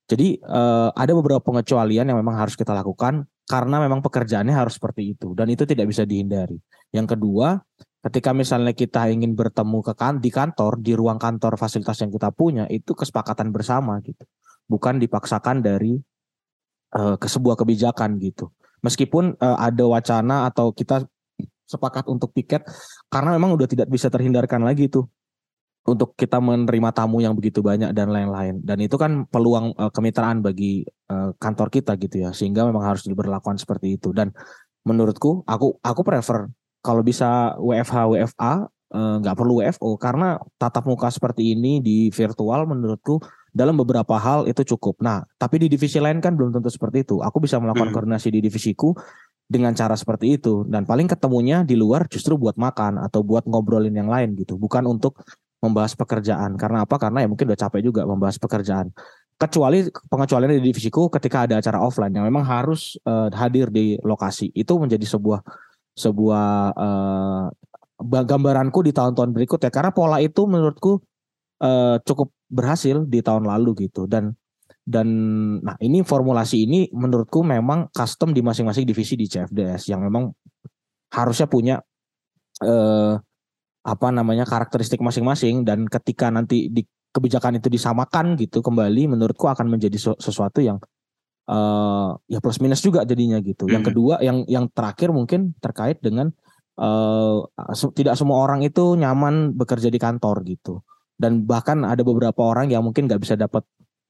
[0.04, 5.16] Jadi uh, ada beberapa pengecualian yang memang harus kita lakukan karena memang pekerjaannya harus seperti
[5.16, 6.60] itu dan itu tidak bisa dihindari.
[6.92, 7.60] Yang kedua,
[8.04, 12.28] ketika misalnya kita ingin bertemu ke kan di kantor di ruang kantor fasilitas yang kita
[12.36, 14.28] punya itu kesepakatan bersama gitu.
[14.68, 15.96] Bukan dipaksakan dari
[16.92, 18.52] uh, ke sebuah kebijakan gitu.
[18.84, 21.08] Meskipun uh, ada wacana atau kita
[21.64, 22.60] sepakat untuk piket
[23.08, 25.08] karena memang udah tidak bisa terhindarkan lagi tuh
[25.88, 28.60] untuk kita menerima tamu yang begitu banyak dan lain-lain.
[28.60, 33.08] Dan itu kan peluang uh, kemitraan bagi uh, kantor kita gitu ya sehingga memang harus
[33.08, 34.12] diberlakukan seperti itu.
[34.12, 34.28] Dan
[34.84, 36.52] menurutku aku aku prefer
[36.84, 38.54] kalau bisa WFH WFA
[38.92, 44.50] eh, nggak perlu WFO karena tatap muka seperti ini di virtual menurutku dalam beberapa hal
[44.50, 45.00] itu cukup.
[45.00, 47.22] Nah, tapi di divisi lain kan belum tentu seperti itu.
[47.22, 47.96] Aku bisa melakukan hmm.
[47.96, 48.92] koordinasi di divisiku
[49.44, 53.94] dengan cara seperti itu dan paling ketemunya di luar justru buat makan atau buat ngobrolin
[53.94, 55.22] yang lain gitu, bukan untuk
[55.62, 56.58] membahas pekerjaan.
[56.58, 57.00] Karena apa?
[57.00, 58.92] Karena ya mungkin udah capek juga membahas pekerjaan.
[59.34, 64.50] Kecuali pengecualian di divisiku ketika ada acara offline yang memang harus uh, hadir di lokasi.
[64.52, 65.40] Itu menjadi sebuah
[65.94, 67.46] sebuah uh,
[68.02, 69.70] gambaranku di tahun-tahun berikut ya.
[69.70, 71.02] Karena pola itu menurutku
[71.62, 74.06] uh, cukup berhasil di tahun lalu gitu.
[74.10, 74.34] Dan
[74.84, 75.08] dan
[75.64, 80.28] nah ini formulasi ini menurutku memang custom di masing-masing divisi di CFDS yang memang
[81.08, 81.80] harusnya punya
[82.60, 83.14] eh,
[83.84, 85.64] apa namanya karakteristik masing-masing.
[85.64, 86.84] Dan ketika nanti di
[87.16, 90.76] kebijakan itu disamakan gitu kembali menurutku akan menjadi sesuatu yang
[91.48, 93.68] uh, ya plus minus juga jadinya gitu.
[93.68, 93.90] Yang hmm.
[93.92, 96.32] kedua yang yang terakhir mungkin terkait dengan
[96.80, 97.44] uh,
[97.94, 100.80] tidak semua orang itu nyaman bekerja di kantor gitu.
[101.14, 103.62] Dan bahkan ada beberapa orang yang mungkin nggak bisa dapat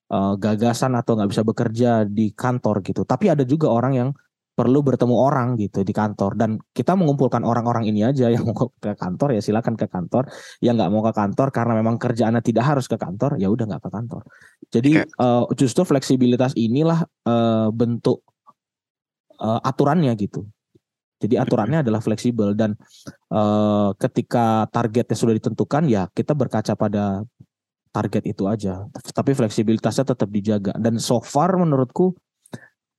[0.08, 3.04] uh, gagasan atau nggak bisa bekerja di kantor gitu.
[3.04, 4.10] Tapi ada juga orang yang
[4.54, 6.38] perlu bertemu orang gitu di kantor.
[6.38, 10.30] Dan kita mengumpulkan orang-orang ini aja yang mau ke kantor ya silakan ke kantor.
[10.62, 13.82] Yang nggak mau ke kantor karena memang kerjaannya tidak harus ke kantor ya udah nggak
[13.82, 14.22] ke kantor.
[14.70, 15.10] Jadi okay.
[15.18, 18.22] uh, eh, justru fleksibilitas inilah uh, bentuk
[19.42, 20.46] uh, aturannya gitu.
[21.18, 22.76] Jadi aturannya adalah fleksibel dan
[23.32, 27.24] uh, ketika targetnya sudah ditentukan ya kita berkaca pada
[27.94, 28.84] target itu aja.
[28.90, 30.74] Tapi fleksibilitasnya tetap dijaga.
[30.74, 32.18] Dan so far menurutku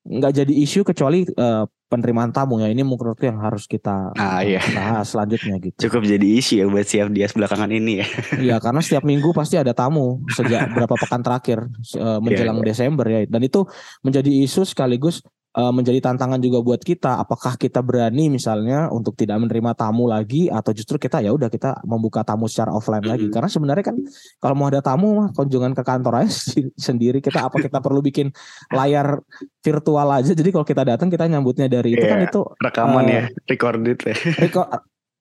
[0.05, 4.61] nggak jadi isu kecuali uh, penerimaan tamu ya ini menurutku yang harus kita ah, iya.
[4.73, 5.89] bahas selanjutnya gitu.
[5.89, 8.07] Cukup jadi isu ya buat siap dia belakangan ini ya.
[8.37, 11.65] Iya karena setiap minggu pasti ada tamu sejak berapa pekan terakhir
[11.97, 12.69] uh, menjelang yeah, yeah.
[12.69, 13.65] Desember ya dan itu
[14.05, 17.23] menjadi isu sekaligus uh, menjadi tantangan juga buat kita.
[17.23, 21.81] Apakah kita berani misalnya untuk tidak menerima tamu lagi atau justru kita ya udah kita
[21.87, 23.13] membuka tamu secara offline mm -hmm.
[23.15, 23.97] lagi karena sebenarnya kan
[24.43, 26.31] kalau mau ada tamu mah kunjungan ke kantor aja
[26.87, 27.23] sendiri.
[27.23, 28.29] Kita apa kita perlu bikin
[28.69, 29.23] layar
[29.63, 30.31] virtual aja.
[30.35, 33.23] Jadi kalau kita datang kita nyambutnya dari itu yeah, kan iya, itu rekaman uh, ya
[33.47, 34.15] recorded ya.
[34.37, 34.67] record,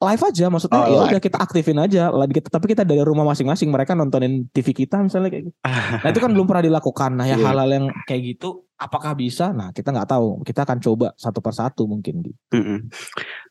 [0.05, 2.09] live aja maksudnya Oh, ya udah kita aktifin aja.
[2.09, 5.57] Lah, kita- tapi kita dari rumah masing-masing mereka nontonin TV kita misalnya kayak gitu.
[6.03, 7.11] Nah itu kan belum pernah dilakukan.
[7.13, 7.45] Nah ya Iya.
[7.45, 9.51] hal-hal yang kayak gitu apakah bisa?
[9.51, 10.43] Nah kita nggak tahu.
[10.43, 12.39] Kita akan coba satu persatu mungkin gitu.
[12.53, 12.93] Mm-mm.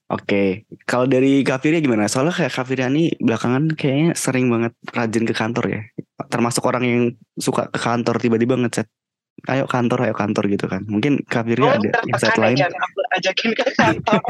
[0.09, 2.05] Oke, kalau dari Kafiria gimana?
[2.05, 5.81] Soalnya kayak Kafiria nih belakangan kayaknya sering banget rajin ke kantor ya.
[6.29, 7.01] Termasuk orang yang
[7.33, 8.85] suka ke kantor tiba-tiba ngechat,
[9.51, 10.87] ayo kantor, ayo kantor gitu kan.
[10.87, 12.55] Mungkin Kafiria Oh, ada insight lain.
[12.55, 14.21] aja aku ajakin ke kantor.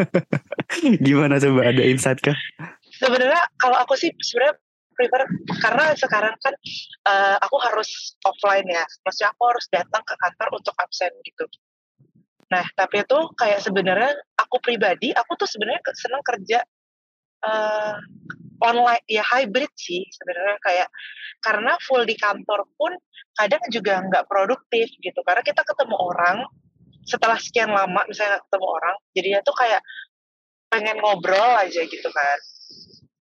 [1.05, 2.37] Gimana coba ada insight kah?
[3.03, 4.55] sebenarnya kalau aku sih sebenarnya
[4.93, 5.21] prefer
[5.59, 6.53] karena sekarang kan
[7.09, 11.45] eh, aku harus offline ya maksudnya aku harus datang ke kantor untuk absen gitu
[12.53, 16.59] nah tapi itu kayak sebenarnya aku pribadi aku tuh sebenarnya seneng kerja
[17.43, 17.95] eh,
[18.63, 20.89] online ya hybrid sih sebenarnya kayak
[21.43, 22.95] karena full di kantor pun
[23.35, 25.19] kadang juga nggak produktif gitu.
[25.27, 26.37] Karena kita ketemu orang
[27.03, 29.81] setelah sekian lama misalnya ketemu orang jadinya tuh kayak
[30.71, 32.37] pengen ngobrol aja gitu kan.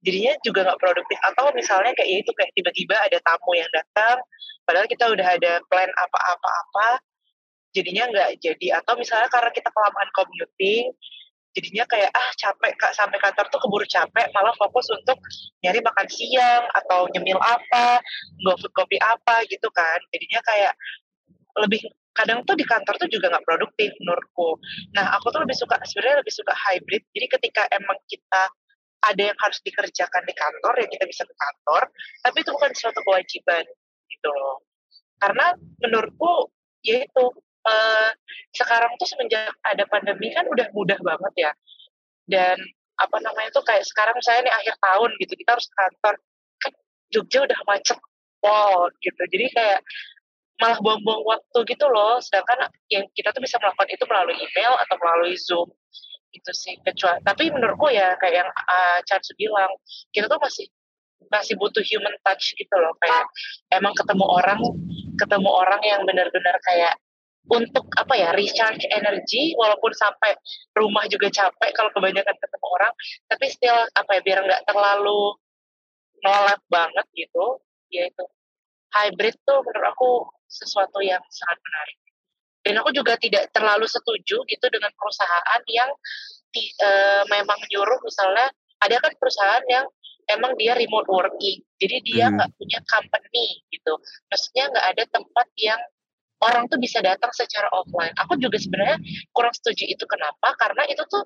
[0.02, 1.18] Jadinya juga nggak produktif.
[1.26, 4.22] Atau misalnya kayak ya itu kayak tiba-tiba ada tamu yang datang
[4.62, 7.02] padahal kita udah ada plan apa-apa-apa
[7.74, 8.78] jadinya nggak jadi.
[8.78, 10.94] Atau misalnya karena kita kelamaan commuting
[11.52, 15.20] jadinya kayak ah capek kak sampai kantor tuh keburu capek malah fokus untuk
[15.60, 18.00] nyari makan siang atau nyemil apa
[18.56, 20.00] food kopi apa gitu kan.
[20.12, 20.72] Jadinya kayak
[21.60, 24.56] lebih kadang tuh di kantor tuh juga nggak produktif menurutku.
[24.96, 27.04] Nah aku tuh lebih suka sebenarnya lebih suka hybrid.
[27.12, 28.48] Jadi ketika emang kita
[29.02, 31.90] ada yang harus dikerjakan di kantor ya kita bisa ke kantor
[32.22, 33.64] tapi itu bukan suatu kewajiban
[34.08, 34.64] gitu loh.
[35.20, 35.52] Karena
[35.84, 36.48] menurutku
[36.82, 37.04] ya
[37.68, 38.10] eh,
[38.54, 41.52] sekarang tuh semenjak ada pandemi kan udah mudah banget ya.
[42.26, 42.56] Dan
[43.00, 46.14] apa namanya tuh kayak sekarang saya nih akhir tahun gitu kita harus kantor.
[46.62, 46.72] Kan
[47.12, 47.98] Jogja udah macet
[48.42, 49.22] wow gitu.
[49.30, 49.80] Jadi kayak
[50.60, 52.18] malah buang-buang waktu gitu loh.
[52.22, 55.68] Sedangkan yang kita tuh bisa melakukan itu melalui email atau melalui zoom
[56.32, 56.76] gitu sih.
[56.82, 59.72] Kecuali tapi menurutku ya kayak yang uh, Charles bilang
[60.14, 60.66] kita tuh masih
[61.30, 62.92] masih butuh human touch gitu loh.
[63.00, 63.24] Kayak
[63.72, 64.60] emang ketemu orang
[65.16, 66.94] ketemu orang yang benar-benar kayak
[67.50, 70.38] untuk apa ya recharge energi walaupun sampai
[70.78, 72.92] rumah juga capek kalau kebanyakan ketemu orang
[73.26, 75.34] tapi still apa ya biar nggak terlalu
[76.22, 77.58] nolak banget gitu
[77.90, 78.24] ya itu
[78.94, 80.10] hybrid tuh menurut aku
[80.46, 81.98] sesuatu yang sangat menarik
[82.62, 85.90] dan aku juga tidak terlalu setuju gitu dengan perusahaan yang
[86.54, 89.86] ti- eh, memang menyuruh misalnya ada kan perusahaan yang
[90.30, 92.38] emang dia remote working jadi dia Hmm.
[92.38, 93.98] nggak punya company gitu
[94.30, 95.80] maksudnya nggak ada tempat yang
[96.42, 98.98] orang tuh bisa datang secara offline aku juga sebenarnya
[99.30, 101.24] kurang setuju itu kenapa karena itu tuh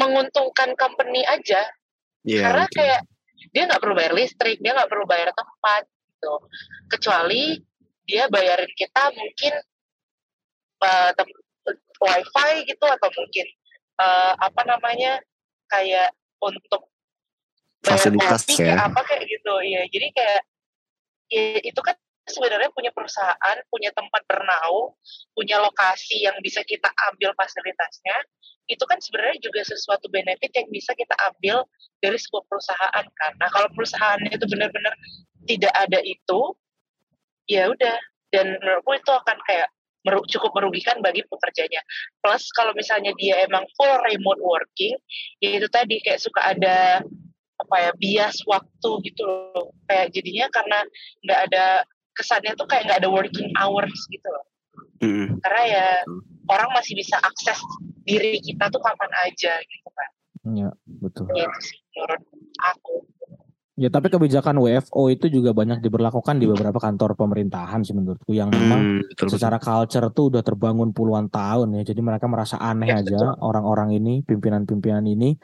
[0.00, 1.62] menguntungkan company aja
[2.24, 2.40] Iya.
[2.40, 2.76] karena betul.
[2.80, 3.00] kayak
[3.52, 6.34] dia nggak perlu bayar listrik dia nggak perlu bayar tempat gitu
[6.88, 7.60] kecuali
[8.08, 9.52] dia bayarin kita mungkin
[10.80, 11.12] uh,
[12.00, 13.46] wifi gitu atau mungkin
[14.00, 15.20] uh, apa namanya
[15.68, 16.88] kayak untuk
[17.84, 18.56] Fasilitas ya.
[18.56, 20.40] kayak apa kayak gitu ya jadi kayak
[21.28, 24.96] ya, itu kan sebenarnya punya perusahaan punya tempat bernaung
[25.36, 28.16] punya lokasi yang bisa kita ambil fasilitasnya
[28.68, 31.68] itu kan sebenarnya juga sesuatu benefit yang bisa kita ambil
[32.00, 33.04] dari sebuah perusahaan.
[33.36, 34.94] Nah kalau perusahaannya itu benar-benar
[35.44, 36.40] tidak ada itu,
[37.48, 37.98] ya udah.
[38.32, 39.68] Dan menurutku itu akan kayak
[40.32, 41.80] cukup merugikan bagi pekerjanya.
[42.20, 44.96] Plus kalau misalnya dia emang full remote working,
[45.44, 47.04] ya itu tadi kayak suka ada
[47.54, 49.76] apa ya bias waktu gitu loh.
[49.86, 50.80] Kayak jadinya karena
[51.24, 51.66] nggak ada
[52.14, 54.44] kesannya tuh kayak nggak ada working hours gitu loh.
[54.98, 55.38] Mm.
[55.38, 55.86] Karena ya
[56.46, 57.58] orang masih bisa akses
[58.02, 60.10] diri kita tuh kapan aja gitu kan.
[60.52, 60.68] ya
[61.00, 62.20] betul Gitu sih menurut
[62.60, 63.00] aku.
[63.74, 68.52] ya tapi kebijakan WFO itu juga banyak diberlakukan di beberapa kantor pemerintahan sih menurutku yang
[68.52, 69.28] memang Hmm, betul, betul.
[69.34, 71.82] secara culture tuh udah terbangun puluhan tahun ya.
[71.82, 75.34] Jadi mereka merasa aneh Ya, aja orang-orang ini, pimpinan-pimpinan ini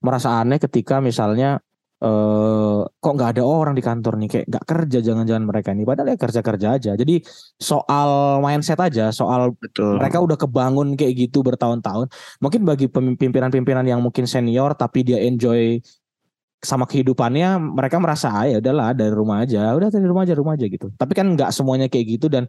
[0.00, 1.58] merasa aneh ketika misalnya
[2.04, 6.12] eh kok nggak ada orang di kantor nih kayak nggak kerja jangan-jangan mereka ini padahal
[6.12, 6.92] ya kerja-kerja aja.
[7.00, 7.24] Jadi
[7.56, 9.96] soal mindset aja, soal betul.
[9.96, 12.12] mereka udah kebangun kayak gitu bertahun-tahun.
[12.44, 15.80] Mungkin bagi pimpinan-pimpinan yang mungkin senior tapi dia enjoy
[16.60, 20.52] sama kehidupannya, mereka merasa ah ya udahlah dari rumah aja, udah dari rumah aja, rumah
[20.56, 20.92] aja gitu.
[20.96, 22.48] Tapi kan nggak semuanya kayak gitu dan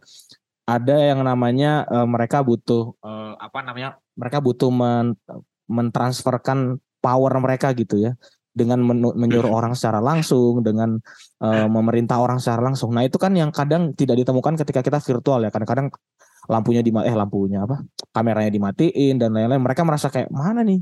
[0.68, 3.96] ada yang namanya eh, mereka butuh eh, apa namanya?
[4.20, 5.16] Mereka butuh men
[5.66, 8.14] mentransferkan power mereka gitu ya
[8.56, 10.96] dengan menyuruh orang secara langsung dengan
[11.44, 12.96] eh, memerintah orang secara langsung.
[12.96, 15.52] Nah, itu kan yang kadang tidak ditemukan ketika kita virtual ya.
[15.52, 15.92] Kadang-kadang
[16.48, 17.84] lampunya di eh lampunya apa?
[18.16, 19.60] kameranya dimatiin dan lain-lain.
[19.60, 20.80] Mereka merasa kayak mana nih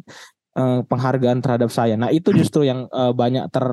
[0.55, 1.99] eh, penghargaan terhadap saya.
[1.99, 3.67] Nah, itu justru yang eh, banyak ter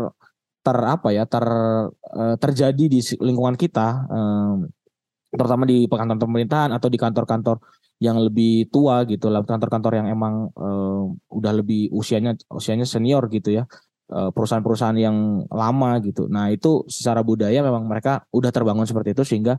[0.65, 1.29] ter apa ya?
[1.29, 1.45] ter
[1.93, 4.55] eh, terjadi di lingkungan kita eh,
[5.31, 7.63] terutama di kantor pemerintahan atau di kantor-kantor
[8.01, 13.61] yang lebih tua gitu lah kantor-kantor yang emang uh, udah lebih usianya usianya senior gitu
[13.61, 16.27] ya uh, perusahaan-perusahaan yang lama gitu.
[16.27, 19.55] Nah itu secara budaya memang mereka udah terbangun seperti itu sehingga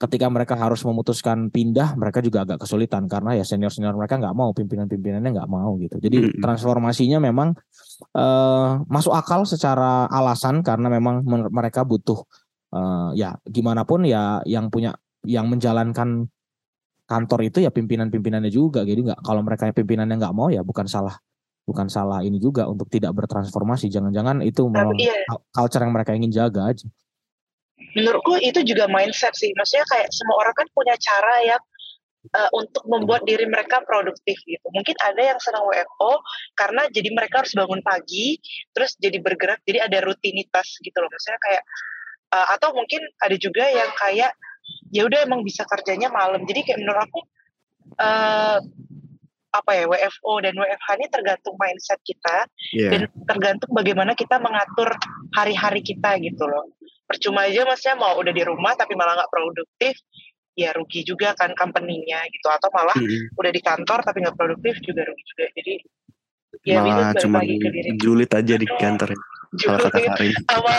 [0.00, 4.32] ketika mereka harus memutuskan pindah mereka juga agak kesulitan karena ya senior senior mereka nggak
[4.32, 6.00] mau pimpinan pimpinannya nggak mau gitu.
[6.00, 7.52] Jadi transformasinya memang
[8.16, 11.20] uh, masuk akal secara alasan karena memang
[11.52, 12.22] mereka butuh
[12.72, 16.30] uh, ya gimana pun ya yang punya yang menjalankan
[17.04, 18.86] kantor itu ya pimpinan-pimpinannya juga.
[18.86, 21.18] Jadi nggak kalau mereka pimpinannya nggak mau ya bukan salah
[21.70, 23.86] bukan salah ini juga untuk tidak bertransformasi.
[23.86, 25.14] Jangan-jangan itu memang iya.
[25.54, 26.86] culture yang mereka ingin jaga aja.
[27.94, 29.54] Menurutku itu juga mindset sih.
[29.54, 31.56] Maksudnya kayak semua orang kan punya cara ya
[32.34, 34.66] uh, untuk membuat diri mereka produktif gitu.
[34.74, 36.18] Mungkin ada yang senang WFO
[36.58, 38.42] karena jadi mereka harus bangun pagi,
[38.74, 41.08] terus jadi bergerak, jadi ada rutinitas gitu loh.
[41.08, 41.62] Maksudnya kayak
[42.34, 44.34] uh, atau mungkin ada juga yang kayak
[44.90, 47.20] ya udah emang bisa kerjanya malam jadi kayak menurut aku
[47.98, 48.58] uh,
[49.50, 52.90] apa ya WFO dan WFH ini tergantung mindset kita yeah.
[52.94, 54.94] dan tergantung bagaimana kita mengatur
[55.34, 56.70] hari-hari kita gitu loh
[57.10, 59.98] percuma aja maksudnya mau udah di rumah tapi malah nggak produktif
[60.54, 63.34] ya rugi juga kan company-nya gitu atau malah hmm.
[63.34, 65.74] udah di kantor tapi nggak produktif juga rugi juga jadi
[66.66, 67.40] ya malah cuma
[67.96, 69.16] julid aja di kantor
[69.58, 70.34] kalau kata Karin.
[70.50, 70.74] Sama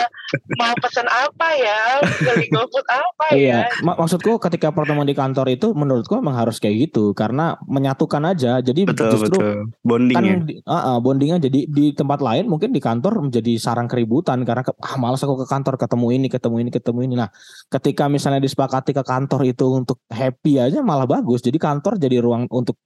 [0.56, 2.00] mau pesan apa ya?
[2.00, 3.68] Beli GoFood apa iya.
[3.68, 3.84] ya?
[3.84, 8.64] Mak maksudku ketika pertemuan di kantor itu menurutku memang harus kayak gitu karena menyatukan aja.
[8.64, 9.68] Jadi betul, justru betul.
[9.84, 10.24] bonding kan,
[10.64, 14.72] uh, uh, bondingnya jadi di tempat lain mungkin di kantor menjadi sarang keributan karena ke,
[14.80, 17.14] ah malas aku ke kantor ketemu ini, ketemu ini, ketemu ini.
[17.20, 17.28] Nah,
[17.68, 21.44] ketika misalnya disepakati ke kantor itu untuk happy aja malah bagus.
[21.44, 22.80] Jadi kantor jadi ruang untuk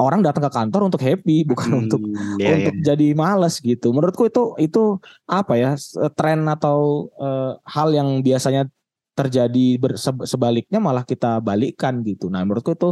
[0.00, 2.02] orang datang ke kantor untuk happy bukan hmm, untuk
[2.40, 2.84] yeah, untuk yeah.
[2.94, 3.94] jadi males gitu.
[3.94, 4.98] Menurutku itu itu
[5.30, 5.70] apa ya
[6.18, 8.66] tren atau uh, hal yang biasanya
[9.14, 9.78] terjadi
[10.26, 12.26] sebaliknya malah kita balikkan gitu.
[12.26, 12.90] Nah, menurutku itu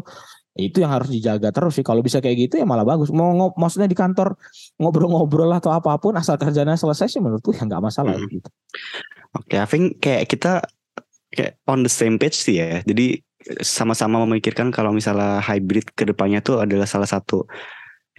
[0.54, 1.84] itu yang harus dijaga terus sih.
[1.84, 3.10] Kalau bisa kayak gitu ya malah bagus.
[3.10, 4.38] Mau ngob, maksudnya di kantor
[4.78, 8.30] ngobrol-ngobrol atau apa pun asal kerjanya selesai sih menurutku ya nggak masalah hmm.
[8.30, 8.48] gitu.
[9.32, 10.62] Oke, okay, I think kayak kita
[11.32, 12.84] kayak on the same page sih ya.
[12.84, 13.24] Jadi
[13.60, 17.46] sama-sama memikirkan kalau misalnya hybrid ke depannya tuh adalah salah satu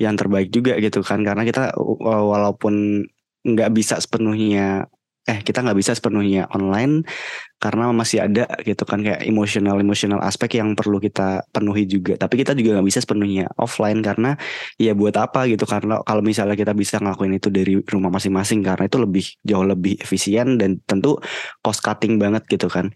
[0.02, 1.22] yang terbaik juga gitu kan.
[1.22, 3.06] Karena kita walaupun
[3.44, 4.88] nggak bisa sepenuhnya
[5.24, 7.08] eh kita nggak bisa sepenuhnya online
[7.56, 12.20] karena masih ada gitu kan kayak emosional emosional aspek yang perlu kita penuhi juga.
[12.20, 14.36] Tapi kita juga nggak bisa sepenuhnya offline karena
[14.76, 15.64] ya buat apa gitu.
[15.64, 19.96] Karena kalau misalnya kita bisa ngelakuin itu dari rumah masing-masing karena itu lebih jauh lebih
[20.04, 21.16] efisien dan tentu
[21.64, 22.92] cost cutting banget gitu kan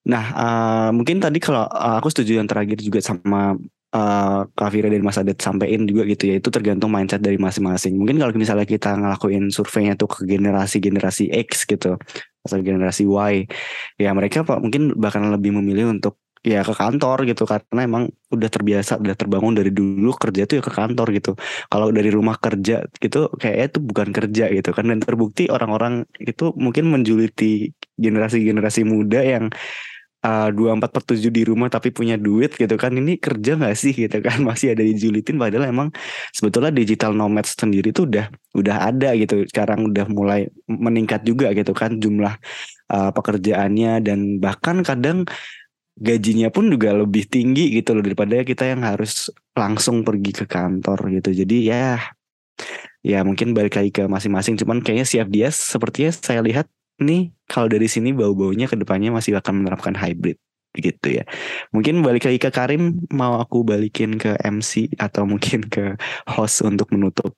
[0.00, 3.52] Nah, uh, mungkin tadi kalau uh, aku setuju yang terakhir juga sama
[3.92, 8.00] uh, Kak Fira dan Mas Adet sampein juga gitu ya, itu tergantung mindset dari masing-masing.
[8.00, 12.00] Mungkin kalau misalnya kita ngelakuin surveinya tuh ke generasi-generasi X gitu,
[12.40, 13.44] atau generasi Y,
[14.00, 17.44] ya mereka mungkin bahkan lebih memilih untuk ya ke kantor gitu.
[17.44, 21.36] Karena emang udah terbiasa udah terbangun dari dulu kerja tuh ya ke kantor gitu.
[21.68, 24.88] Kalau dari rumah kerja gitu kayaknya itu bukan kerja gitu kan.
[24.88, 29.52] Dan terbukti orang-orang itu mungkin menjuliti generasi-generasi muda yang
[30.52, 33.96] dua empat per tujuh di rumah tapi punya duit gitu kan ini kerja nggak sih
[33.96, 34.44] gitu kan?
[34.48, 35.88] Masih ada dijulitin padahal emang
[36.36, 39.48] sebetulnya digital nomad sendiri tuh udah udah ada gitu.
[39.48, 42.36] Sekarang udah mulai meningkat juga gitu kan jumlah
[42.92, 45.24] uh, pekerjaannya dan bahkan kadang
[46.00, 51.12] gajinya pun juga lebih tinggi gitu loh daripada kita yang harus langsung pergi ke kantor
[51.16, 51.32] gitu.
[51.44, 51.96] Jadi ya
[53.00, 54.60] ya mungkin balik lagi ke masing-masing.
[54.60, 56.68] Cuman kayaknya siap dia sepertinya saya lihat
[57.00, 60.38] nih kalau dari sini bau-baunya ke depannya masih akan menerapkan hybrid
[60.78, 61.24] gitu ya.
[61.74, 65.98] Mungkin balik lagi ke Karim, mau aku balikin ke MC atau mungkin ke
[66.30, 67.34] host untuk menutup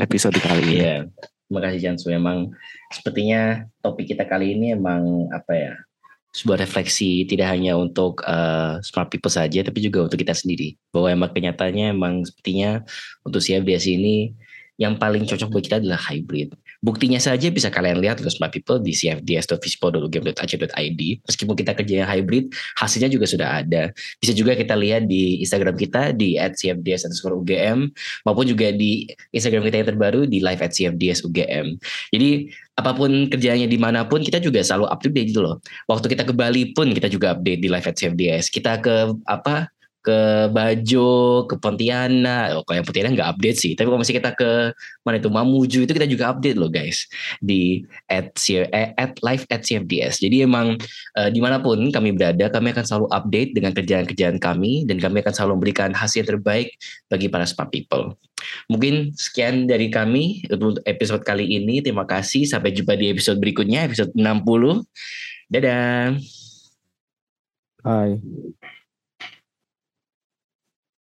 [0.00, 0.74] episode kali ini.
[0.80, 0.96] Iya,
[1.44, 2.06] terima kasih Jansu.
[2.08, 2.48] Memang
[2.88, 5.72] sepertinya topik kita kali ini emang apa ya,
[6.32, 10.76] sebuah refleksi tidak hanya untuk uh, smart people saja, tapi juga untuk kita sendiri.
[10.88, 12.80] Bahwa emang kenyataannya emang sepertinya
[13.28, 14.32] untuk CFDS ini
[14.80, 16.54] yang paling cocok buat kita adalah hybrid.
[16.78, 21.02] Buktinya saja bisa kalian lihat loh smart people di cfds.vispo.game.ac.id.
[21.26, 23.90] Meskipun kita kerja yang hybrid, hasilnya juga sudah ada.
[24.22, 27.90] Bisa juga kita lihat di Instagram kita di @cfds_ugm
[28.22, 31.82] maupun juga di Instagram kita yang terbaru di live at cfds_ugm.
[32.14, 32.30] Jadi
[32.78, 35.58] apa pun kerjanya di mana pun kita juga selalu up to date gitu loh.
[35.90, 38.54] Waktu kita ke Bali pun kita juga update di live at CFDS.
[38.54, 39.66] Kita ke apa
[40.02, 42.56] ke Bajo, ke Pontianak.
[42.56, 43.72] Oh, kalau yang Pontianak nggak update sih.
[43.74, 47.04] Tapi kalau masih kita ke mana itu Mamuju itu kita juga update loh guys
[47.42, 50.22] di at, eh, at live at CFDS.
[50.22, 50.78] Jadi emang
[51.18, 55.20] uh, di mana pun kami berada, kami akan selalu update dengan kerjaan-kerjaan kami dan kami
[55.20, 56.72] akan selalu memberikan hasil terbaik
[57.10, 58.14] bagi para smart people.
[58.70, 61.82] Mungkin sekian dari kami untuk episode kali ini.
[61.82, 62.46] Terima kasih.
[62.46, 64.86] Sampai jumpa di episode berikutnya, episode 60.
[65.50, 66.16] Dadah.
[67.82, 68.20] Hai.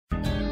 [0.10, 0.47] Thank you